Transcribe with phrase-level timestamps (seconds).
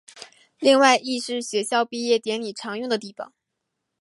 [0.57, 3.33] 另外亦是学校毕业典礼常用的地方。